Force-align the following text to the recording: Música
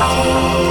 Música 0.00 0.69